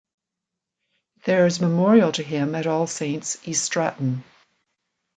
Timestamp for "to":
2.13-2.23